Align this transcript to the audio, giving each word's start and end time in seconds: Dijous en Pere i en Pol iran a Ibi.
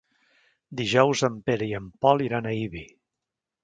Dijous 0.79 1.23
en 1.29 1.37
Pere 1.51 1.69
i 1.69 1.79
en 1.83 1.93
Pol 2.07 2.27
iran 2.31 2.49
a 2.55 2.59
Ibi. 2.67 2.87